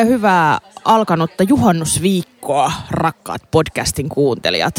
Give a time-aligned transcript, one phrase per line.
[0.00, 4.74] Oikein hyvää alkanutta juhannusviikkoa, rakkaat podcastin kuuntelijat.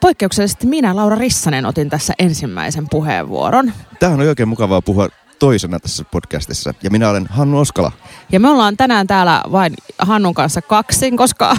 [0.00, 3.72] Poikkeuksellisesti minä, Laura Rissanen, otin tässä ensimmäisen puheenvuoron.
[4.00, 5.08] Tämähän on oikein mukavaa puhua
[5.38, 6.74] toisena tässä podcastissa.
[6.82, 7.92] Ja minä olen Hannu Oskala.
[8.32, 11.56] Ja me ollaan tänään täällä vain Hannun kanssa kaksin, koska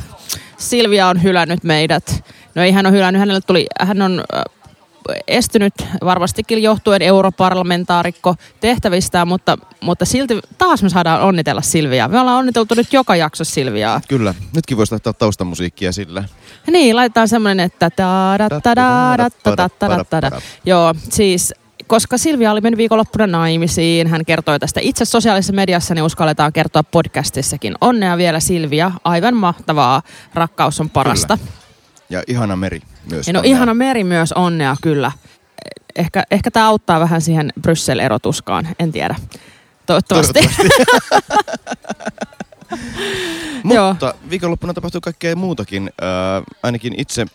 [0.58, 2.24] Silvia on hylännyt meidät.
[2.56, 4.24] No ei hän ole hylännyt, hänelle tuli, hän on
[5.28, 5.74] estynyt
[6.06, 12.08] varmastikin johtuen europarlamentaarikko tehtävistä, mutta, mutta silti taas me saadaan onnitella Silviaa.
[12.08, 14.02] Me ollaan onniteltu nyt joka jakso Silviaa.
[14.08, 16.24] Kyllä, nytkin voisi laittaa taustamusiikkia sillä.
[16.72, 17.92] Niin, laitetaan semmoinen, että
[20.66, 21.54] Joo, siis
[21.88, 26.84] koska Silvia oli mennyt viikonloppuna naimisiin, hän kertoi tästä itse sosiaalisessa mediassa, niin uskalletaan kertoa
[26.84, 27.76] podcastissakin.
[27.82, 30.02] Onnea vielä Silvia, aivan mahtavaa,
[30.34, 31.38] rakkaus on parasta.
[31.38, 31.52] Kyllä.
[32.10, 33.28] Ja ihana meri myös.
[33.28, 35.12] Ja no ihana meri myös, onnea kyllä.
[35.96, 39.16] Ehkä, ehkä tämä auttaa vähän siihen Bryssel-erotuskaan, en tiedä.
[39.86, 40.34] Toivottavasti.
[40.34, 40.74] Toivottavasti.
[43.64, 45.90] Mutta viikonloppuna tapahtui kaikkea muutakin.
[46.04, 47.26] Äh, ainakin itse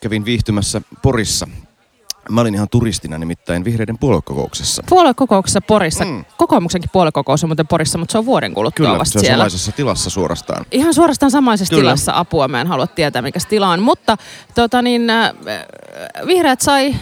[0.00, 1.48] kävin viihtymässä Porissa
[2.30, 4.82] Mä olin ihan turistina nimittäin vihreiden puoluekokouksessa.
[4.88, 6.04] Puoluekokouksessa Porissa.
[6.04, 6.24] Mm.
[6.36, 9.36] Kokoomuksenkin puoluekokous on muuten Porissa, mutta se on vuoden kuluttua Kyllä, vasta se on siellä.
[9.36, 10.66] samaisessa tilassa suorastaan.
[10.70, 11.82] Ihan suorastaan samaisessa Kyllä.
[11.82, 12.48] tilassa apua.
[12.48, 13.82] Mä en halua tietää, mikä tila on.
[13.82, 14.16] Mutta
[14.54, 15.32] tota niin, äh,
[16.26, 16.94] vihreät sai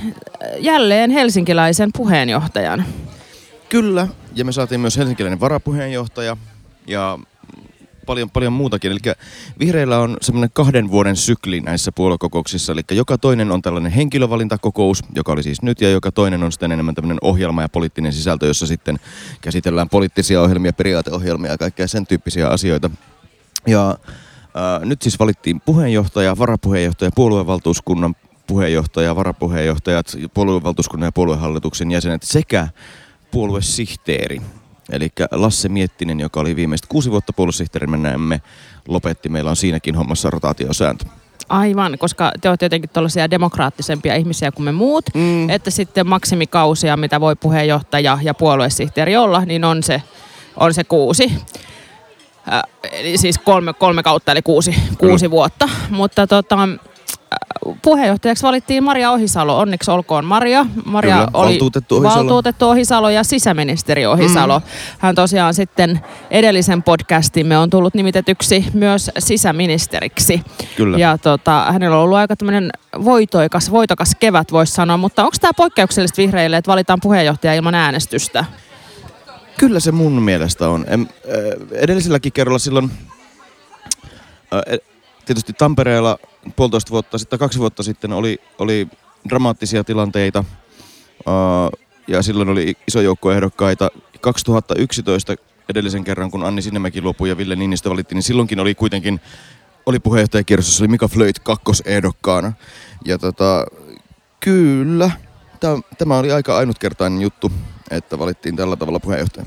[0.58, 2.84] jälleen helsinkiläisen puheenjohtajan.
[3.68, 6.36] Kyllä, ja me saatiin myös helsinkiläinen varapuheenjohtaja.
[6.86, 7.18] Ja
[8.11, 8.92] paljon, paljon muutakin.
[8.92, 9.14] Eli
[9.58, 12.72] vihreillä on semmoinen kahden vuoden sykli näissä puoluekokouksissa.
[12.72, 16.72] Eli joka toinen on tällainen henkilövalintakokous, joka oli siis nyt, ja joka toinen on sitten
[16.72, 19.00] enemmän tämmöinen ohjelma ja poliittinen sisältö, jossa sitten
[19.41, 22.91] käsitellään poliittisia ohjelmia, periaateohjelmia ja kaikkea sen tyyppisiä asioita.
[23.67, 23.98] Ja
[24.55, 28.14] ää, nyt siis valittiin puheenjohtaja, varapuheenjohtaja, puoluevaltuuskunnan
[28.47, 32.68] puheenjohtaja, varapuheenjohtajat, puoluevaltuuskunnan ja puoluehallituksen jäsenet sekä
[33.30, 34.42] puoluesihteeri.
[34.92, 38.40] Eli Lasse Miettinen, joka oli viimeiset kuusi vuotta puolussihteerinä näemme,
[38.89, 39.28] lopetti.
[39.28, 41.05] Meillä on siinäkin hommassa rotaatiosääntö.
[41.48, 45.51] Aivan, koska te olette jotenkin tällaisia demokraattisempia ihmisiä kuin me muut, mm.
[45.51, 50.02] että sitten maksimikausia, mitä voi puheenjohtaja ja puoluesihteeri olla, niin on se,
[50.56, 51.33] on se kuusi.
[52.52, 52.62] Äh,
[52.92, 55.68] eli siis kolme, kolme kautta, eli kuusi, kuusi vuotta.
[55.90, 56.68] Mutta tota,
[57.82, 59.58] puheenjohtajaksi valittiin Maria Ohisalo.
[59.58, 60.66] Onneksi olkoon Maria.
[60.84, 62.14] Maria Kyllä, oli valtuutettu Ohisalo.
[62.14, 64.58] valtuutettu Ohisalo ja sisäministeri Ohisalo.
[64.58, 64.64] Mm.
[64.98, 66.00] Hän tosiaan sitten
[66.30, 70.42] edellisen podcastimme on tullut nimitetyksi myös sisäministeriksi.
[70.76, 70.98] Kyllä.
[70.98, 72.70] Ja tota, hänellä on ollut aika tämmöinen
[73.04, 78.44] voitoikas, voitokas kevät voisi sanoa, mutta onko tämä poikkeuksellista vihreille, että valitaan puheenjohtaja ilman äänestystä?
[79.58, 80.84] Kyllä se mun mielestä on.
[80.88, 81.08] En,
[81.72, 82.90] edelliselläkin kerralla silloin
[84.54, 84.78] äh,
[85.27, 86.18] tietysti Tampereella
[86.56, 88.89] puolitoista vuotta sitten, kaksi vuotta sitten oli, oli
[89.28, 90.45] dramaattisia tilanteita
[92.08, 93.89] ja silloin oli iso joukko ehdokkaita.
[94.20, 95.34] 2011
[95.68, 99.20] edellisen kerran, kun Anni Sinnemäki luopui ja Ville Niinistö valittiin, niin silloinkin oli kuitenkin
[99.86, 102.52] oli puheenjohtajakierros, oli Mika Flöit kakkosehdokkaana.
[103.05, 103.67] Ja tota,
[104.40, 105.11] kyllä,
[105.98, 107.52] tämä oli aika ainutkertainen juttu,
[107.90, 109.46] että valittiin tällä tavalla puheenjohtaja.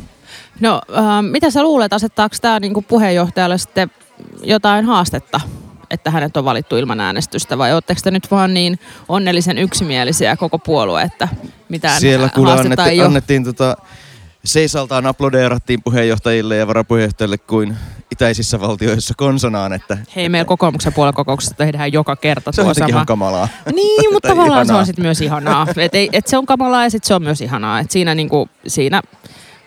[0.59, 3.91] No, äh, mitä sä luulet, asettaako tämä niinku puheenjohtajalle sitten
[4.43, 5.41] jotain haastetta
[5.93, 10.59] että hänet on valittu ilman äänestystä, vai oletteko te nyt vaan niin onnellisen yksimielisiä koko
[10.59, 11.27] puolue, että
[11.69, 13.05] mitään Siellä kuule annettiin, ole?
[13.07, 13.77] annettiin tota,
[14.45, 17.77] seisaltaan aplodeerattiin puheenjohtajille ja varapuheenjohtajille kuin
[18.11, 19.73] itäisissä valtioissa konsonaan.
[19.73, 22.89] Että, Hei, meillä kokoomuksen puoluekokouksessa tehdään joka kerta se tuo on sama.
[22.89, 23.47] ihan kamalaa.
[23.75, 24.75] Niin, mutta tavallaan ihanaa.
[24.75, 25.67] se on sitten myös ihanaa.
[25.77, 27.79] Et, ei, et se on kamalaa ja sitten se on myös ihanaa.
[27.79, 29.01] Et siinä, niinku, siinä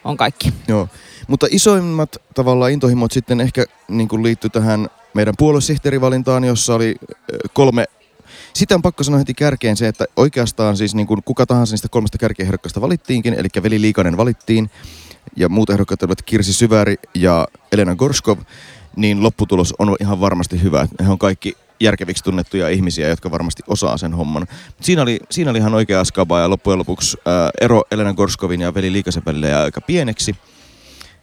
[0.05, 0.53] on kaikki.
[0.69, 0.89] Joo.
[1.27, 6.97] Mutta isoimmat tavallaan intohimot sitten ehkä niin kuin liittyy tähän meidän puoluesihteerivalintaan, jossa oli
[7.53, 7.85] kolme
[8.53, 11.89] sitä on pakko sanoa heti kärkeen se, että oikeastaan siis niin kuin kuka tahansa niistä
[11.89, 14.71] kolmesta kärkiehdokkaasta valittiinkin, eli Veli Liikanen valittiin,
[15.37, 18.39] ja muut ehdokkaat olivat Kirsi Syväri ja Elena Gorskov,
[18.97, 20.89] niin lopputulos on ihan varmasti hyvä.
[21.05, 24.47] He on kaikki järkeviksi tunnettuja ihmisiä, jotka varmasti osaa sen homman.
[24.81, 28.75] Siinä oli, siinä oli ihan oikea skaba ja loppujen lopuksi ää, ero Elena Gorskovin ja
[28.75, 30.37] Veli Liikasen välillä ja aika pieneksi.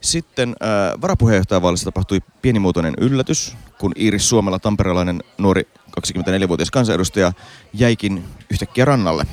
[0.03, 5.67] Sitten äh, varapuheenjohtajavaalissa tapahtui pienimuotoinen yllätys, kun Iiris Suomella, tamperelainen nuori
[5.99, 7.33] 24-vuotias kansanedustaja,
[7.73, 9.23] jäikin yhtäkkiä rannalle.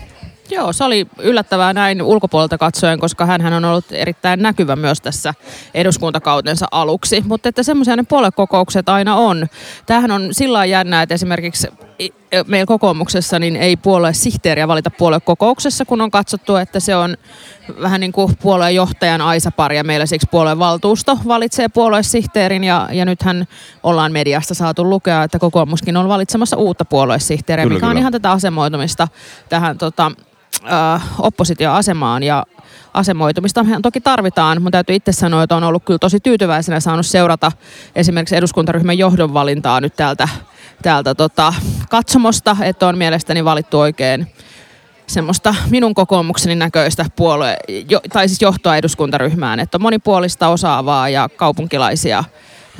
[0.50, 5.34] Joo, se oli yllättävää näin ulkopuolelta katsoen, koska hän on ollut erittäin näkyvä myös tässä
[5.74, 7.22] eduskuntakautensa aluksi.
[7.26, 9.46] Mutta että semmoisia ne puoluekokoukset aina on.
[9.86, 11.68] Tämähän on sillä jännää, että esimerkiksi
[12.46, 17.16] meillä kokoomuksessa niin ei puolue sihteeriä valita puoluekokouksessa, kun on katsottu, että se on
[17.80, 23.46] vähän niin kuin puoluejohtajan aisapari ja meillä siksi puolueen valtuusto valitsee puoluesihteerin ja, ja nythän
[23.82, 27.90] ollaan mediasta saatu lukea, että kokoomuskin on valitsemassa uutta puoluesihteeriä, kyllä, mikä kyllä.
[27.90, 29.08] on ihan tätä asemoitumista
[29.48, 30.12] tähän tota,
[30.72, 32.46] äh, oppositioasemaan ja
[32.94, 37.52] asemoitumista toki tarvitaan, mutta täytyy itse sanoa, että on ollut kyllä tosi tyytyväisenä saanut seurata
[37.94, 40.28] esimerkiksi eduskuntaryhmän johdon valintaa nyt täältä,
[40.82, 41.54] täältä tota,
[41.90, 44.26] katsomosta, että on mielestäni valittu oikein
[45.06, 47.56] semmoista minun kokoomukseni näköistä puolue,
[47.88, 52.24] jo, tai siis johtoa eduskuntaryhmään, että on monipuolista, osaavaa ja kaupunkilaisia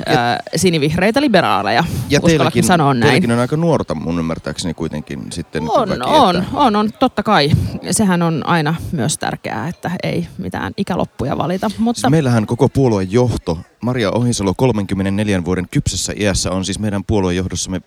[0.05, 1.83] ää, sinivihreitä liberaaleja.
[2.09, 3.01] Ja teilläkin, sanoa näin.
[3.01, 5.63] teilläkin on aika nuorta mun ymmärtääkseni kuitenkin sitten.
[5.69, 6.49] On, väki, on, että...
[6.53, 7.51] on, on, totta kai.
[7.91, 11.71] Sehän on aina myös tärkeää, että ei mitään ikäloppuja valita.
[11.77, 11.99] Mutta...
[12.01, 17.37] Siis meillähän koko puolueen johto, Maria Ohisalo 34 vuoden kypsessä iässä on siis meidän puolueen
[17.37, 17.81] johdossamme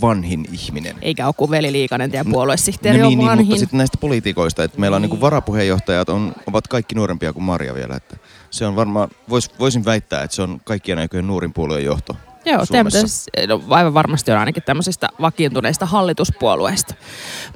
[0.00, 0.96] vanhin ihminen.
[1.02, 3.46] Eikä ole kuin Veli Liikanen, teidän puoluesihteeri no, on niin, niin, vanhin.
[3.46, 5.20] mutta sitten näistä poliitikoista, että meillä on niin Niin.
[5.20, 7.96] varapuheenjohtajat on, ovat kaikki nuorempia kuin Maria vielä.
[7.96, 8.16] Että
[8.52, 12.16] se on varmaan, vois, voisin väittää, että se on kaikkien aikojen nuorin puolueen johto.
[12.44, 16.94] Joo, te, no, aivan varmasti on ainakin tämmöisistä vakiintuneista hallituspuolueista.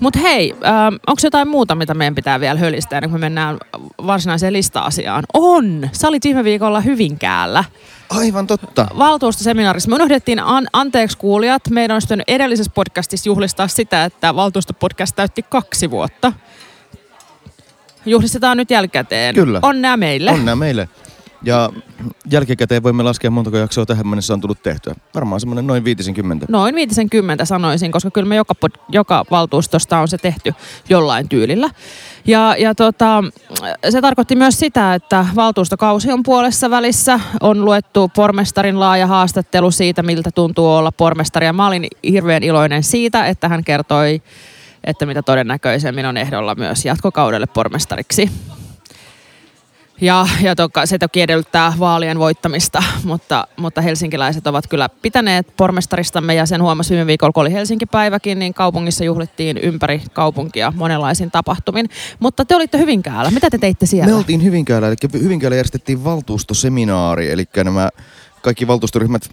[0.00, 3.58] Mutta hei, ähm, onko jotain muuta, mitä meidän pitää vielä hölistää, ennen kuin me mennään
[4.06, 5.24] varsinaiseen lista-asiaan?
[5.34, 5.88] On!
[5.92, 7.64] Sä olit viime viikolla Hyvinkäällä
[8.10, 8.86] Aivan totta.
[8.98, 9.88] valtuustoseminaarissa.
[9.90, 11.62] Me unohdettiin an- anteeksi kuulijat.
[11.70, 16.32] Meidän pitänyt edellisessä podcastissa juhlistaa sitä, että valtuustopodcast täytti kaksi vuotta.
[18.06, 19.34] Juhlistetaan nyt jälkikäteen.
[19.34, 19.60] Kyllä.
[19.62, 20.30] Onnea meille.
[20.30, 20.88] Onnea meille.
[21.42, 21.70] Ja
[22.30, 24.94] jälkikäteen voimme laskea montako jaksoa tähän mennessä on tullut tehtyä.
[25.14, 26.46] Varmaan semmoinen noin 50.
[26.48, 30.54] Noin 50 sanoisin, koska kyllä me joka, pod- joka valtuustosta on se tehty
[30.88, 31.70] jollain tyylillä.
[32.26, 33.24] Ja, ja tota,
[33.90, 37.20] se tarkoitti myös sitä, että valtuustokausi on puolessa välissä.
[37.40, 41.46] On luettu pormestarin laaja haastattelu siitä, miltä tuntuu olla pormestari.
[41.46, 44.22] Ja mä olin hirveän iloinen siitä, että hän kertoi,
[44.86, 48.30] että mitä todennäköisemmin on ehdolla myös jatkokaudelle pormestariksi.
[50.00, 56.34] Ja, ja toka, se toki edellyttää vaalien voittamista, mutta, mutta helsinkiläiset ovat kyllä pitäneet pormestaristamme
[56.34, 61.88] ja sen huomasi viime viikolla, kun oli Helsinki-päiväkin, niin kaupungissa juhlittiin ympäri kaupunkia monenlaisin tapahtumin.
[62.18, 63.30] Mutta te olitte Hyvinkäällä.
[63.30, 64.06] Mitä te teitte siellä?
[64.06, 67.88] Me oltiin Hyvinkäällä, eli Hyvinkäällä järjestettiin valtuustoseminaari, eli nämä
[68.42, 69.30] kaikki valtuustoryhmät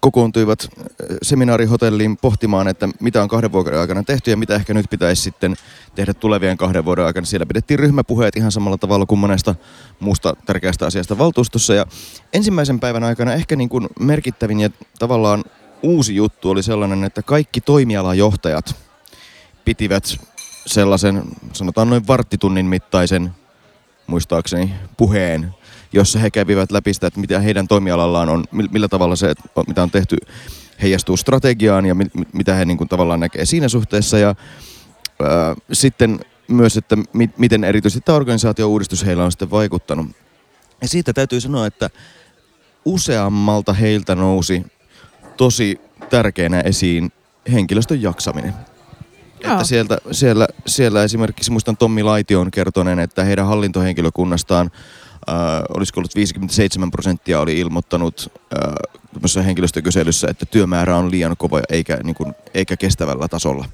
[0.00, 0.86] kokoontuivat äh,
[1.22, 5.56] seminaarihotelliin pohtimaan, että mitä on kahden vuoden aikana tehty ja mitä ehkä nyt pitäisi sitten
[5.94, 7.26] tehdä tulevien kahden vuoden aikana.
[7.26, 9.54] Siellä pidettiin ryhmäpuheet ihan samalla tavalla kuin monesta
[10.00, 11.74] muusta tärkeästä asiasta valtuustossa.
[11.74, 11.86] Ja
[12.32, 15.44] ensimmäisen päivän aikana ehkä niin kuin merkittävin ja tavallaan
[15.82, 18.76] uusi juttu oli sellainen, että kaikki toimialajohtajat
[19.64, 20.04] pitivät
[20.66, 23.30] sellaisen, sanotaan noin varttitunnin mittaisen,
[24.06, 25.54] muistaakseni, puheen,
[25.92, 29.34] jossa he kävivät läpi sitä, että mitä heidän toimialallaan on, mil- millä tavalla se,
[29.66, 30.16] mitä on tehty,
[30.82, 34.18] heijastuu strategiaan ja mi- mi- mitä he niin kuin tavallaan näkee siinä suhteessa.
[34.18, 34.34] Ja
[35.22, 40.06] ää, sitten myös, että mi- miten erityisesti tämä organisaatio-uudistus heillä on sitten vaikuttanut.
[40.82, 41.90] Ja siitä täytyy sanoa, että
[42.84, 44.66] useammalta heiltä nousi
[45.36, 47.12] tosi tärkeänä esiin
[47.52, 48.54] henkilöstön jaksaminen.
[49.44, 49.52] Joo.
[49.52, 54.70] Että sieltä, siellä, siellä esimerkiksi muistan Tommi Laition kertoneen, että heidän hallintohenkilökunnastaan
[55.28, 55.36] äh,
[55.76, 58.32] olisiko ollut 57 prosenttia oli ilmoittanut
[59.36, 63.64] äh, henkilöstökyselyssä, että työmäärä on liian kova eikä, niin kuin, eikä kestävällä tasolla.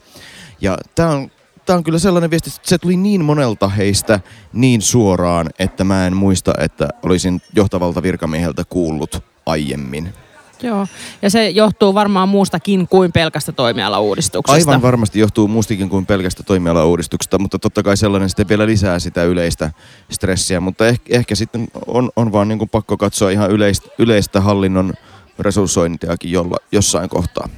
[0.60, 1.30] Ja tämä on,
[1.66, 4.20] tää on kyllä sellainen viesti, että se tuli niin monelta heistä
[4.52, 10.12] niin suoraan, että mä en muista, että olisin johtavalta virkamieheltä kuullut aiemmin.
[10.62, 10.86] Joo,
[11.22, 14.70] ja se johtuu varmaan muustakin kuin pelkästä toimialauudistuksesta.
[14.70, 19.24] Aivan varmasti johtuu muustakin kuin pelkästä toimialauudistuksesta, mutta totta kai sellainen sitten vielä lisää sitä
[19.24, 19.70] yleistä
[20.10, 20.60] stressiä.
[20.60, 24.94] Mutta ehkä, ehkä sitten on, on vaan niin kuin pakko katsoa ihan yleistä, yleistä hallinnon
[25.38, 27.48] resurssointiakin jolla, jossain kohtaa.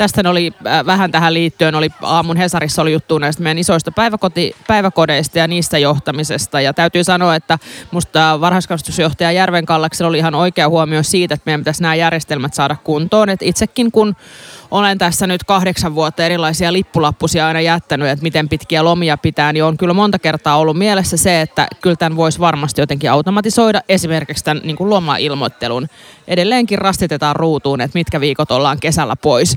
[0.00, 4.56] Tästä oli äh, vähän tähän liittyen, oli aamun Hesarissa oli juttu näistä meidän isoista päiväkoti,
[4.66, 6.60] päiväkodeista ja niistä johtamisesta.
[6.60, 7.58] Ja täytyy sanoa, että
[7.90, 12.76] musta varhaiskasvatusjohtaja Järven Kallaksella oli ihan oikea huomio siitä, että meidän pitäisi nämä järjestelmät saada
[12.84, 13.28] kuntoon.
[13.28, 14.16] Et itsekin kun
[14.70, 19.64] olen tässä nyt kahdeksan vuotta erilaisia lippulappusia aina jättänyt, että miten pitkiä lomia pitää, niin
[19.64, 23.80] on kyllä monta kertaa ollut mielessä se, että kyllä tämän voisi varmasti jotenkin automatisoida.
[23.88, 25.88] Esimerkiksi tämän niin kuin lomailmoittelun.
[26.30, 29.56] Edelleenkin rastitetaan ruutuun, että mitkä viikot ollaan kesällä pois.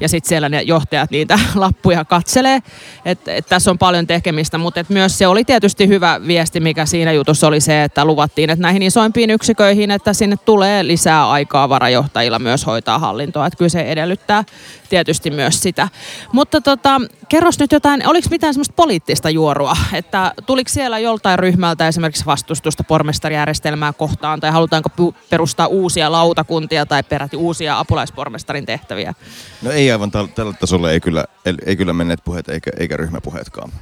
[0.00, 2.58] Ja sitten siellä ne johtajat niitä lappuja katselee.
[3.04, 6.86] Että et tässä on paljon tekemistä, mutta et myös se oli tietysti hyvä viesti, mikä
[6.86, 11.68] siinä jutussa oli se, että luvattiin, että näihin isoimpiin yksiköihin, että sinne tulee lisää aikaa
[11.68, 13.46] varajohtajilla myös hoitaa hallintoa.
[13.46, 14.44] Että kyllä se edellyttää
[14.92, 15.88] tietysti myös sitä.
[16.32, 21.88] Mutta tota, kerros nyt jotain, oliko mitään semmoista poliittista juorua, että tuliko siellä joltain ryhmältä
[21.88, 29.14] esimerkiksi vastustusta pormestarijärjestelmää kohtaan, tai halutaanko pu- perustaa uusia lautakuntia tai peräti uusia apulaispormestarin tehtäviä?
[29.62, 32.96] No ei aivan täl, tällä tasolla, ei kyllä, ei, ei kyllä menneet puheet eikä, eikä
[32.96, 33.72] ryhmäpuheetkaan.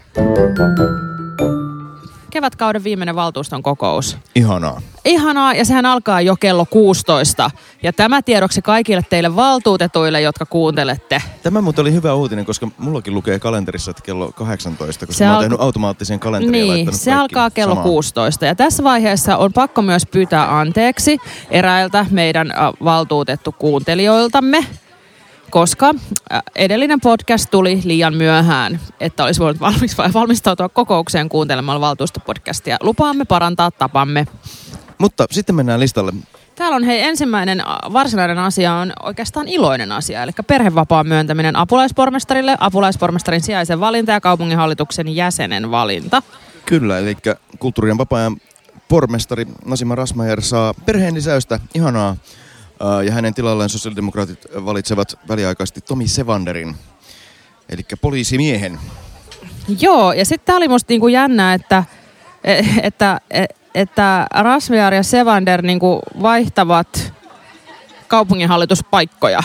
[2.30, 4.16] Kevätkauden viimeinen valtuuston kokous.
[4.34, 4.80] Ihanaa.
[5.04, 7.50] Ihanaa, ja sehän alkaa jo kello 16.
[7.82, 11.22] Ja tämä tiedoksi kaikille teille valtuutetuille, jotka kuuntelette.
[11.42, 15.30] Tämä muuten oli hyvä uutinen, koska mullakin lukee kalenterissa, että kello 18, koska Se mä
[15.30, 17.88] oon al- tehnyt automaattisen kalenterin Niin, se alkaa kello samaan.
[17.88, 18.46] 16.
[18.46, 21.18] Ja tässä vaiheessa on pakko myös pyytää anteeksi
[21.50, 22.52] eräiltä meidän
[22.84, 24.66] valtuutettu kuuntelijoiltamme,
[25.50, 25.94] koska
[26.56, 32.76] edellinen podcast tuli liian myöhään, että olisi voinut valmis, valmistautua kokoukseen kuuntelemaan valtuustopodcastia.
[32.80, 34.26] Lupaamme parantaa tapamme.
[34.98, 36.12] Mutta sitten mennään listalle.
[36.54, 43.40] Täällä on hei ensimmäinen varsinainen asia on oikeastaan iloinen asia, eli perhevapaan myöntäminen apulaispormestarille, apulaispormestarin
[43.40, 46.22] sijaisen valinta ja kaupunginhallituksen jäsenen valinta.
[46.66, 47.16] Kyllä, eli
[47.58, 48.36] kulttuurien vapaa-ajan
[48.88, 51.60] pormestari Nasima Rasmajer saa perheen lisäystä.
[51.74, 52.16] Ihanaa.
[52.80, 56.76] Ää, Ja hänen tilalleen sosiaalidemokraatit valitsevat väliaikaisesti Tomi Sevanderin,
[57.68, 58.78] eli poliisimiehen.
[59.80, 61.84] Joo, ja sitten tämä oli musta niinku jännä, että,
[62.44, 63.44] e- että, e-
[63.74, 67.12] että Rasviar ja Sevander niinku vaihtavat
[68.08, 69.42] kaupunginhallituspaikkoja.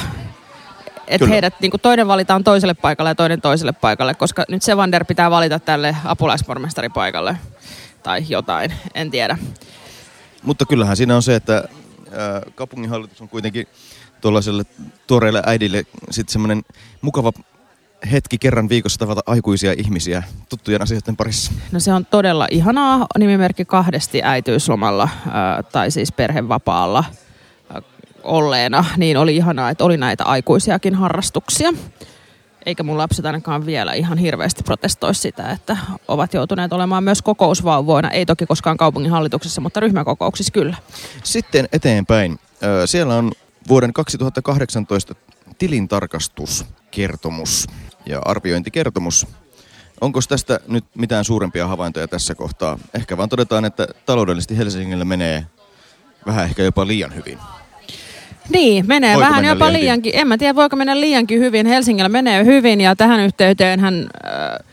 [1.08, 5.32] Että heidät niinku toinen valitaan toiselle paikalle ja toinen toiselle paikalle, koska nyt Sevander pitää
[5.32, 7.38] valita tälle apulaispormestaripaikalle
[8.04, 9.38] tai jotain, en tiedä.
[10.44, 11.63] Mutta kyllähän siinä on se, että
[12.55, 13.67] kaupunginhallitus on kuitenkin
[14.21, 14.63] tuollaiselle
[15.07, 16.63] tuoreelle äidille sitten semmoinen
[17.01, 17.31] mukava
[18.12, 21.51] hetki kerran viikossa tavata aikuisia ihmisiä tuttujen asioiden parissa.
[21.71, 27.03] No se on todella ihanaa nimimerkki kahdesti äitiyslomalla ää, tai siis perhevapaalla
[28.24, 31.74] olleena, niin oli ihanaa, että oli näitä aikuisiakin harrastuksia.
[32.65, 38.12] Eikä mun lapset ainakaan vielä ihan hirveästi protestoi sitä, että ovat joutuneet olemaan myös kokousvauvoina.
[38.12, 40.75] Ei toki koskaan kaupunginhallituksessa, mutta ryhmäkokouksissa kyllä.
[41.24, 42.39] Sitten eteenpäin.
[42.86, 43.31] Siellä on
[43.67, 45.15] vuoden 2018
[45.57, 47.67] tilintarkastuskertomus
[48.05, 49.27] ja arviointikertomus.
[50.01, 52.79] Onko tästä nyt mitään suurempia havaintoja tässä kohtaa?
[52.93, 55.45] Ehkä vaan todetaan, että taloudellisesti Helsingillä menee
[56.25, 57.39] vähän ehkä jopa liian hyvin.
[58.49, 59.81] Niin, menee Voiko vähän mennä jopa liiankin?
[59.81, 60.11] liiankin.
[60.15, 61.65] En mä tiedä, voiko mennä liiankin hyvin.
[61.67, 64.65] Helsingillä menee hyvin ja tähän yhteyteen hän äh,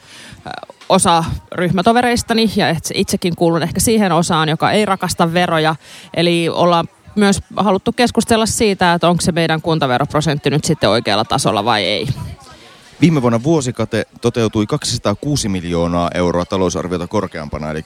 [0.88, 5.76] osa ryhmätovereistani ja itse- itsekin kuulun ehkä siihen osaan, joka ei rakasta veroja.
[6.14, 11.64] Eli ollaan myös haluttu keskustella siitä, että onko se meidän kuntaveroprosentti nyt sitten oikealla tasolla
[11.64, 12.08] vai ei.
[13.00, 17.84] Viime vuonna vuosikate toteutui 206 miljoonaa euroa talousarviota korkeampana, eli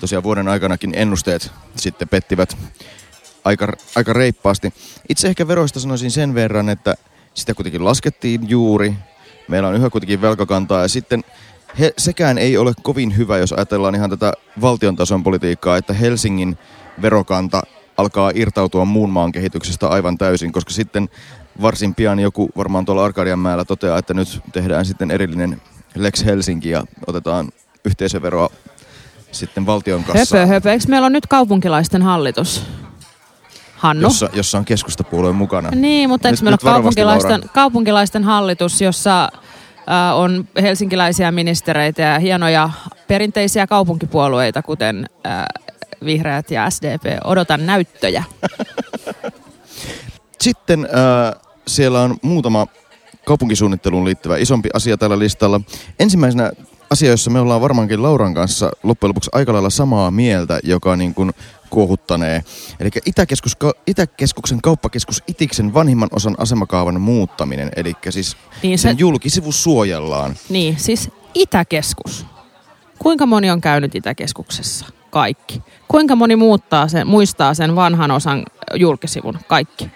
[0.00, 2.56] tosiaan vuoden aikanakin ennusteet sitten pettivät
[3.46, 4.72] aika, aika reippaasti.
[5.08, 6.94] Itse ehkä veroista sanoisin sen verran, että
[7.34, 8.94] sitä kuitenkin laskettiin juuri.
[9.48, 11.24] Meillä on yhä kuitenkin velkakantaa ja sitten
[11.78, 16.58] he, sekään ei ole kovin hyvä, jos ajatellaan ihan tätä valtion tason politiikkaa, että Helsingin
[17.02, 17.62] verokanta
[17.96, 21.08] alkaa irtautua muun maan kehityksestä aivan täysin, koska sitten
[21.62, 25.62] varsin pian joku varmaan tuolla Arkadianmäellä toteaa, että nyt tehdään sitten erillinen
[25.94, 27.48] Lex Helsinki ja otetaan
[27.84, 28.50] yhteisöveroa
[29.32, 30.72] sitten valtion kassaan, Höpö, höpö.
[30.72, 32.62] Eikö meillä on nyt kaupunkilaisten hallitus?
[33.76, 34.02] Hannu?
[34.02, 35.70] jossa, jossa on keskustapuolue mukana.
[35.70, 37.48] Niin, mutta eikö meillä ole kaupunkilaisten, Laura.
[37.54, 42.70] kaupunkilaisten hallitus, jossa äh, on helsinkiläisiä ministereitä ja hienoja
[43.08, 45.44] perinteisiä kaupunkipuolueita, kuten äh,
[46.04, 47.04] vihreät ja SDP.
[47.24, 48.24] Odotan näyttöjä.
[50.40, 52.66] Sitten äh, siellä on muutama
[53.26, 55.60] kaupunkisuunnitteluun liittyvä isompi asia tällä listalla.
[55.98, 56.52] Ensimmäisenä
[56.90, 61.14] asia, jossa me ollaan varmaankin Lauran kanssa loppujen lopuksi aika lailla samaa mieltä, joka niin
[61.14, 61.32] kuin
[61.70, 62.44] kuohuttanee.
[62.80, 63.52] Eli Itäkeskus,
[63.86, 67.70] Itäkeskuksen kauppakeskus Itiksen vanhimman osan asemakaavan muuttaminen.
[67.76, 70.34] Eli siis Niin, sen se, julkisivu suojellaan.
[70.48, 72.26] niin, siis Itäkeskus.
[72.98, 74.86] Kuinka moni on käynyt Itäkeskuksessa?
[75.10, 75.62] Kaikki.
[75.88, 78.42] Kuinka moni muuttaa sen, muistaa sen vanhan osan
[78.74, 79.38] julkisivun?
[79.48, 79.90] Kaikki.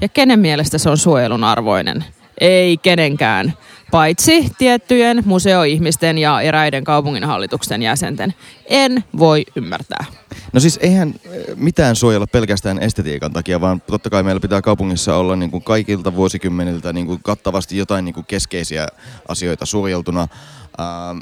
[0.00, 2.04] Ja kenen mielestä se on suojelun arvoinen?
[2.40, 3.52] Ei kenenkään.
[3.90, 8.34] Paitsi tiettyjen museoihmisten ja eräiden kaupunginhallituksen jäsenten.
[8.66, 10.04] En voi ymmärtää.
[10.54, 15.16] No siis eihän eh, mitään suojella pelkästään estetiikan takia, vaan totta kai meillä pitää kaupungissa
[15.16, 18.88] olla niin kuin kaikilta vuosikymmeniltä niin kuin kattavasti jotain niin kuin keskeisiä
[19.28, 20.28] asioita suojeltuna.
[20.80, 21.18] Ähm,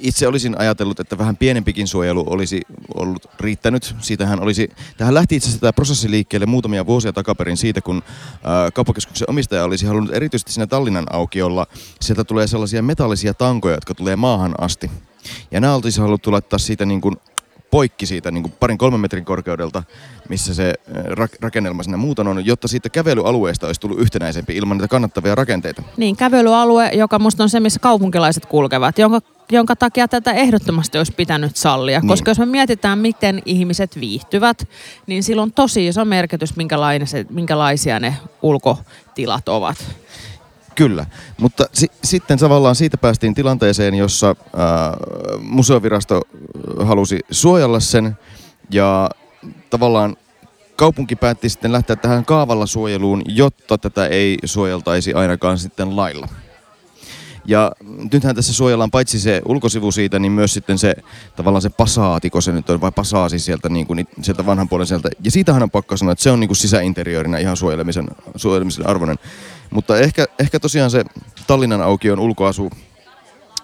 [0.00, 2.60] itse olisin ajatellut, että vähän pienempikin suojelu olisi
[2.94, 3.94] ollut riittänyt.
[4.00, 8.02] Siitähän olisi, tähän lähti itse asiassa tämä prosessi liikkeelle muutamia vuosia takaperin siitä, kun
[8.44, 11.66] ää, kauppakeskuksen omistaja olisi halunnut erityisesti siinä Tallinnan aukiolla,
[12.00, 14.90] sieltä tulee sellaisia metallisia tankoja, jotka tulee maahan asti.
[15.50, 17.16] Ja nämä oltaisiin haluttu laittaa siitä niin kuin
[17.76, 19.82] poikki siitä niin kuin parin kolmen metrin korkeudelta,
[20.28, 24.76] missä se ää, rak- rakennelma sinne muuten on, jotta siitä kävelyalueesta olisi tullut yhtenäisempi ilman
[24.76, 25.82] niitä kannattavia rakenteita.
[25.96, 31.12] Niin, kävelyalue, joka musta on se, missä kaupunkilaiset kulkevat, jonka, jonka takia tätä ehdottomasti olisi
[31.12, 32.00] pitänyt sallia.
[32.00, 32.08] Niin.
[32.08, 34.68] Koska jos me mietitään, miten ihmiset viihtyvät,
[35.06, 36.54] niin sillä on tosi iso merkitys,
[37.30, 39.76] minkälaisia ne ulkotilat ovat.
[40.76, 41.06] Kyllä,
[41.40, 44.96] mutta si- sitten tavallaan siitä päästiin tilanteeseen, jossa ää,
[45.40, 46.22] museovirasto
[46.78, 48.16] halusi suojella sen
[48.70, 49.10] ja
[49.70, 50.16] tavallaan
[50.76, 56.28] kaupunki päätti sitten lähteä tähän kaavalla suojeluun, jotta tätä ei suojeltaisi ainakaan sitten lailla.
[57.48, 57.72] Ja
[58.12, 60.94] nythän tässä suojellaan paitsi se ulkosivu siitä, niin myös sitten se
[61.36, 65.08] tavallaan se pasaatiko se nyt on, vai pasaasi sieltä, niin kuin, sieltä vanhan puolen sieltä.
[65.24, 69.18] Ja siitähän on pakko sanoa, että se on niin kuin sisäinteriörinä ihan suojelemisen, suojelemisen arvoinen.
[69.70, 71.04] Mutta ehkä, ehkä tosiaan se
[71.46, 72.70] Tallinnan aukion ulkoasu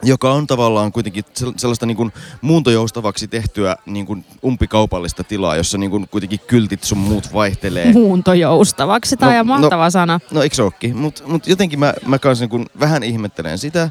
[0.02, 1.25] joka on tavallaan kuitenkin
[1.56, 6.99] sellaista niin kuin muuntojoustavaksi tehtyä niin kuin umpikaupallista tilaa, jossa niin kuin kuitenkin kyltit sun
[6.99, 7.92] muut vaihtelee.
[7.92, 10.21] Muuntojoustavaksi, tämä no, on mahtava no, sana.
[10.30, 13.90] No eikö se Mutta mut jotenkin mä, mä kanssa niin kuin vähän ihmettelen sitä,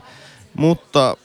[0.58, 1.18] mutta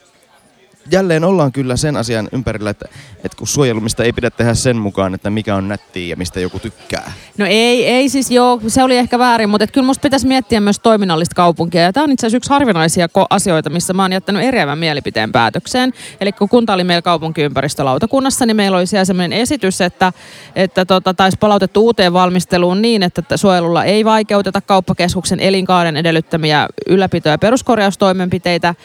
[0.91, 2.85] jälleen ollaan kyllä sen asian ympärillä, että,
[3.23, 6.59] että kun suojelumista ei pidä tehdä sen mukaan, että mikä on nättiä ja mistä joku
[6.59, 7.11] tykkää.
[7.37, 10.79] No ei, ei siis joo, se oli ehkä väärin, mutta kyllä musta pitäisi miettiä myös
[10.79, 11.81] toiminnallista kaupunkia.
[11.81, 15.93] Ja tämä on itse asiassa yksi harvinaisia asioita, missä mä oon jättänyt eriävän mielipiteen päätökseen.
[16.21, 20.13] Eli kun kunta oli meillä kaupunkiympäristölautakunnassa, niin meillä oli siellä sellainen esitys, että,
[20.55, 27.29] että tota, taisi palautettu uuteen valmisteluun niin, että suojelulla ei vaikeuteta kauppakeskuksen elinkaaren edellyttämiä ylläpito-
[27.29, 28.75] ja peruskorjaustoimenpiteitä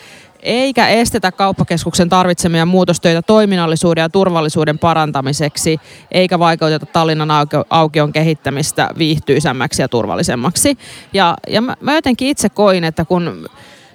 [0.43, 5.79] eikä estetä kauppakeskuksen tarvitsemia muutostöitä toiminnallisuuden ja turvallisuuden parantamiseksi,
[6.11, 7.29] eikä vaikeuteta Tallinnan
[7.71, 10.79] aukion kehittämistä viihtyisämmäksi ja turvallisemmaksi.
[11.13, 13.49] Ja, ja mä, mä jotenkin itse koin, että kun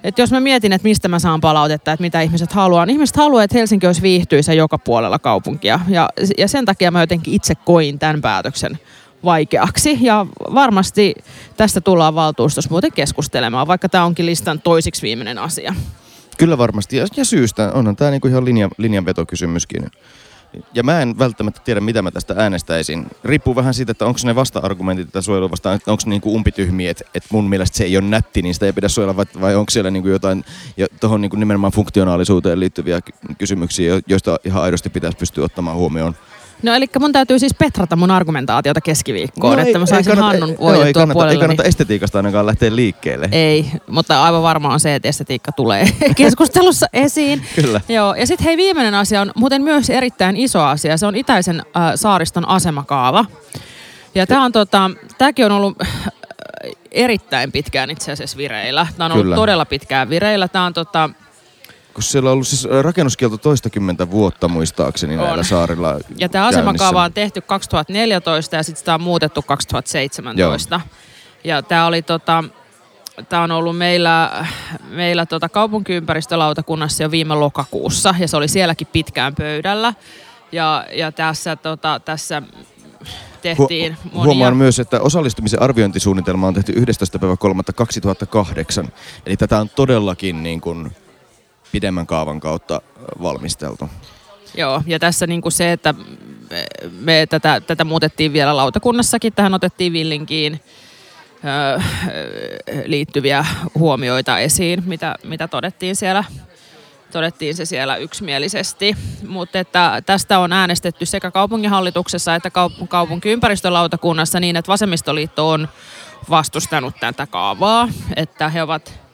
[0.03, 3.15] että jos mä mietin, että mistä mä saan palautetta, että mitä ihmiset haluaa, niin ihmiset
[3.15, 5.79] haluaa, että Helsinki olisi viihtyisä joka puolella kaupunkia.
[5.87, 8.79] Ja, ja sen takia mä jotenkin itse koin tämän päätöksen
[9.23, 9.97] vaikeaksi.
[10.01, 11.15] Ja varmasti
[11.57, 15.75] tästä tullaan valtuustossa muuten keskustelemaan, vaikka tämä onkin listan toisiksi viimeinen asia.
[16.37, 17.71] Kyllä varmasti, ja, ja syystä.
[17.73, 19.91] Onhan tämä niinku ihan linja, linjanvetokysymyskin.
[20.73, 23.05] Ja mä en välttämättä tiedä, mitä mä tästä äänestäisin.
[23.23, 27.03] Riippuu vähän siitä, että onko ne vasta-argumentit tätä suojelua vastaan, että onko niinku umpityhmiä, että,
[27.15, 29.69] että mun mielestä se ei ole nätti, niin sitä ei pidä suojella, vai, vai onko
[29.69, 30.45] siellä niinku jotain
[30.77, 32.99] jo, tuohon niinku nimenomaan funktionaalisuuteen liittyviä
[33.37, 36.15] kysymyksiä, joista ihan aidosti pitäisi pystyä ottamaan huomioon.
[36.63, 40.57] No eli mun täytyy siis petrata mun argumentaatiota keskiviikkoon, no, että mä saisin kannata, Hannun
[40.59, 41.33] voitettua ei kannata, puolelle.
[41.33, 43.29] Ei kannata estetiikasta ainakaan lähteä liikkeelle.
[43.31, 47.41] Ei, mutta aivan varmaan on se, että estetiikka tulee keskustelussa esiin.
[47.55, 47.81] Kyllä.
[47.89, 50.97] Joo, ja sitten hei viimeinen asia on muuten myös erittäin iso asia.
[50.97, 53.25] Se on Itäisen äh, saariston asemakaava.
[54.15, 56.11] Ja tämä on tota, tämäkin on ollut äh,
[56.91, 58.87] erittäin pitkään itse asiassa vireillä.
[58.97, 59.35] Tämä on ollut Kyllä.
[59.35, 60.47] todella pitkään vireillä.
[60.47, 61.09] Tämä on tota,
[61.97, 65.23] kun siellä on ollut siis rakennuskielto toistakymmentä vuotta muistaakseni on.
[65.23, 70.75] näillä saarilla Ja tämä asemakaava on tehty 2014 ja sitten sitä on muutettu 2017.
[70.75, 70.81] Joo.
[71.43, 72.43] Ja tämä oli tota,
[73.29, 74.45] Tämä on ollut meillä,
[74.89, 79.93] meillä tota kaupunkiympäristölautakunnassa jo viime lokakuussa ja se oli sielläkin pitkään pöydällä.
[80.51, 82.41] Ja, ja tässä, tota, tässä
[83.41, 84.25] tehtiin Hu- monia...
[84.25, 88.87] Huomaan myös, että osallistumisen arviointisuunnitelma on tehty 11.3.2008.
[89.25, 90.91] Eli tätä on todellakin niin kuin
[91.71, 92.81] pidemmän kaavan kautta
[93.21, 93.89] valmisteltu.
[94.57, 95.93] Joo, ja tässä niin kuin se, että
[96.99, 100.61] me, tätä, tätä muutettiin vielä lautakunnassakin, tähän otettiin Villinkiin
[101.77, 101.81] ö,
[102.85, 106.23] liittyviä huomioita esiin, mitä, mitä todettiin siellä
[107.11, 108.95] todettiin se siellä yksimielisesti.
[109.27, 115.67] Mutta että tästä on äänestetty sekä kaupunginhallituksessa että kaup- kaupunkiympäristölautakunnassa niin, että vasemmistoliitto on
[116.29, 119.06] vastustanut tätä kaavaa, että he ovat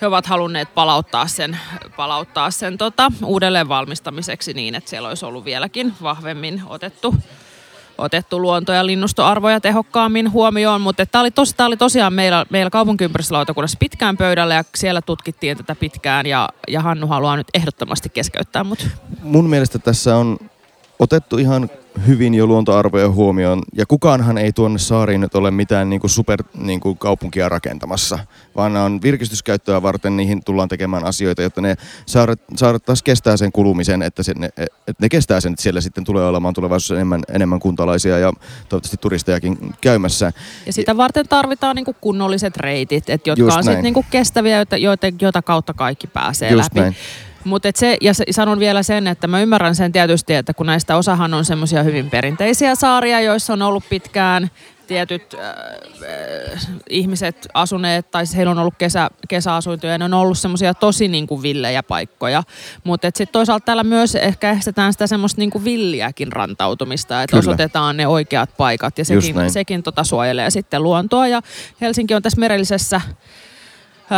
[0.00, 1.58] he ovat halunneet palauttaa sen,
[1.96, 7.14] palauttaa sen tota, uudelleen valmistamiseksi niin, että siellä olisi ollut vieläkin vahvemmin otettu,
[7.98, 10.80] otettu luonto- ja linnustoarvoja tehokkaammin huomioon.
[10.80, 15.74] Mutta tämä oli, tos, oli tosiaan meillä, meillä kaupunkiympäristölautakunnassa pitkään pöydällä ja siellä tutkittiin tätä
[15.74, 18.88] pitkään ja, ja Hannu haluaa nyt ehdottomasti keskeyttää mut.
[19.22, 20.38] Mun mielestä tässä on
[20.98, 21.70] otettu ihan
[22.06, 23.62] hyvin jo luontoarvoja huomioon.
[23.74, 28.18] Ja kukaanhan ei tuonne saariin nyt ole mitään niin kuin super niin kuin kaupunkia rakentamassa,
[28.56, 33.36] vaan nämä on virkistyskäyttöä varten, niihin tullaan tekemään asioita, jotta ne saaret, saaret taas kestää
[33.36, 36.94] sen kulumisen, että, se, ne, että ne kestää sen, että siellä sitten tulee olemaan tulevaisuudessa
[36.94, 38.32] enemmän, enemmän kuntalaisia ja
[38.68, 40.32] toivottavasti turistejakin käymässä.
[40.66, 44.56] Ja sitä varten tarvitaan niin kuin kunnolliset reitit, että jotka Just on sitten niin kestäviä,
[44.56, 46.80] joita, joita, joita kautta kaikki pääsee Just läpi.
[46.80, 46.96] Näin.
[47.46, 51.34] Mutta se, ja sanon vielä sen, että mä ymmärrän sen tietysti, että kun näistä osahan
[51.34, 54.50] on semmoisia hyvin perinteisiä saaria, joissa on ollut pitkään
[54.86, 60.14] tietyt äh, äh, ihmiset asuneet, tai siis heillä on ollut kesä, kesäasuntoja, ja ne on
[60.14, 62.42] ollut semmoisia tosi niin kuin villejä paikkoja.
[62.84, 67.96] Mutta sitten toisaalta täällä myös ehkä estetään sitä semmoista niin kuin villiäkin rantautumista, että osoitetaan
[67.96, 71.28] ne oikeat paikat, ja sekin, sekin tota suojelee sitten luontoa.
[71.28, 71.42] Ja
[71.80, 73.00] Helsinki on tässä merellisessä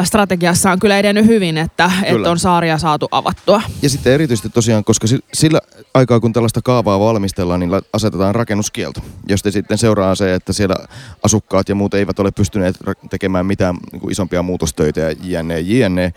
[0.05, 2.17] strategiassa on kyllä edennyt hyvin, että, Kyllä.
[2.17, 3.63] että on saaria saatu avattua.
[3.83, 5.61] Ja sitten erityisesti tosiaan, koska si- sillä
[5.95, 10.77] aikaa kun tällaista kaavaa valmistellaan, niin asetetaan rakennuskielto, josta sitten seuraa se, että siellä
[11.23, 12.77] asukkaat ja muut eivät ole pystyneet
[13.11, 16.13] tekemään mitään niin isompia muutostöitä ja jne, jne.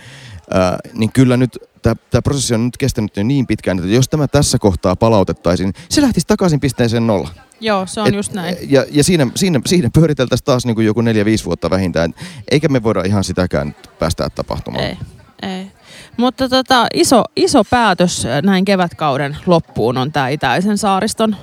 [0.54, 4.28] Ää, niin kyllä nyt tämä prosessi on nyt kestänyt jo niin pitkään, että jos tämä
[4.28, 7.30] tässä kohtaa palautettaisiin, se lähtisi takaisin pisteeseen nolla.
[7.60, 8.58] Joo, se on Et- just näin.
[8.70, 12.13] Ja, ja siinä, siinä, siinä pyöriteltäisiin taas niin kuin joku neljä, viisi vuotta vähintään.
[12.52, 14.84] Eikä me voida ihan sitäkään päästää tapahtumaan.
[14.84, 14.98] Ei,
[15.41, 15.72] ei.
[16.17, 21.36] Mutta tota, iso, iso päätös näin kevätkauden loppuun on tämä Itäisen saariston,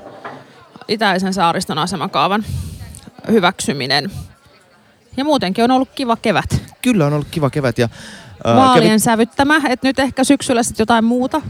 [0.88, 2.44] Itäisen saariston asemakaavan
[3.30, 4.10] hyväksyminen.
[5.16, 6.62] Ja muutenkin on ollut kiva kevät.
[6.82, 7.78] Kyllä on ollut kiva kevät.
[7.78, 7.88] Ja,
[8.44, 11.42] Vaalien kävi- sävyttämä, että nyt ehkä syksyllä sitten jotain muuta.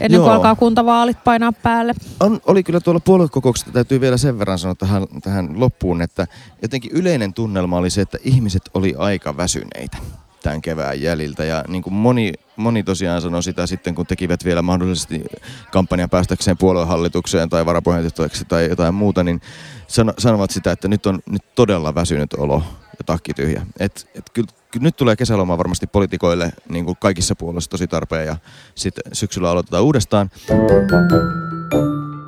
[0.00, 0.36] Ennen kuin Joo.
[0.36, 1.94] alkaa kuntavaalit painaa päälle.
[2.20, 6.26] on, oli kyllä tuolla puoluekokouksessa, täytyy vielä sen verran sanoa tähän, tähän loppuun, että
[6.62, 9.96] jotenkin yleinen tunnelma oli se, että ihmiset oli aika väsyneitä
[10.42, 11.44] tämän kevään jäljiltä.
[11.44, 15.24] Ja niin kuin moni, moni tosiaan sanoi sitä sitten, kun tekivät vielä mahdollisesti
[15.72, 19.40] kampanjan päästäkseen puoluehallitukseen tai varapuheenjohtajaksi tai jotain muuta, niin
[19.86, 22.62] sano, sanovat sitä, että nyt on nyt todella väsynyt olo
[23.00, 23.66] ja takki tyhjä.
[23.78, 24.48] Et, et kyllä,
[24.80, 28.36] nyt tulee kesäloma varmasti poliitikoille niin kuin kaikissa puolueissa tosi tarpeen ja
[28.74, 30.30] sitten syksyllä aloitetaan uudestaan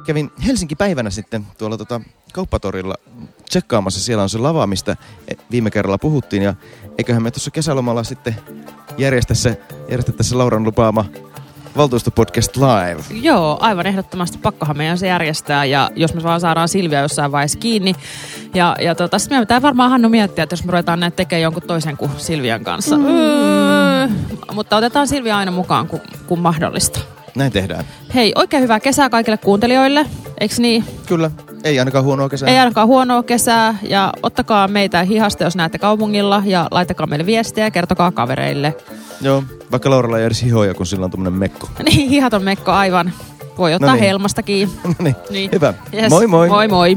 [0.06, 2.00] kävin Helsinki-päivänä sitten tuolla tota
[2.32, 2.94] kauppatorilla
[3.48, 4.00] tsekkaamassa.
[4.00, 4.96] Siellä on se lava, mistä
[5.50, 6.42] viime kerralla puhuttiin.
[6.42, 6.54] Ja
[6.98, 8.36] eiköhän me tuossa kesälomalla sitten
[8.98, 11.04] järjestä se, järjestetä se Lauran lupaama
[11.76, 13.02] valtuustopodcast live.
[13.22, 17.58] Joo, aivan ehdottomasti pakkohan meidän se järjestää ja jos me vaan saadaan Silvia jossain vaiheessa
[17.58, 17.94] kiinni.
[18.54, 21.42] Ja, ja tota, sitten meidän pitää varmaan Hannu miettiä, että jos me ruvetaan näitä tekemään
[21.42, 22.96] jonkun toisen kuin Silvian kanssa.
[22.96, 23.06] Mm.
[23.06, 24.08] Öö,
[24.52, 27.00] mutta otetaan Silvia aina mukaan, kun, kun mahdollista.
[27.34, 27.84] Näin tehdään.
[28.14, 30.06] Hei, oikein hyvää kesää kaikille kuuntelijoille,
[30.40, 30.84] eikö niin?
[31.06, 31.30] Kyllä.
[31.64, 32.48] Ei ainakaan huonoa kesää.
[32.48, 37.64] Ei ainakaan huonoa kesää ja ottakaa meitä hihasta, jos näette kaupungilla ja laittakaa meille viestiä
[37.64, 38.76] ja kertokaa kavereille.
[39.20, 41.68] Joo, vaikka Lauralla ei edes hihoja, kun sillä on tommonen mekko.
[41.82, 43.12] Niin, hihaton mekko aivan.
[43.58, 44.04] Voi ottaa No niin.
[44.04, 44.70] helmastakin.
[44.84, 45.50] no niin, Niin.
[45.52, 45.74] hyvä.
[45.94, 46.10] Yes.
[46.10, 46.48] Moi moi.
[46.48, 46.96] Moi moi.